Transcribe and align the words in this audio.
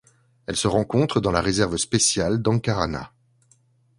Elle 0.47 0.55
se 0.55 0.67
rencontre 0.67 1.21
dans 1.21 1.29
la 1.29 1.41
réserve 1.41 1.77
spéciale 1.77 2.41
d'Ankarana. 2.41 3.13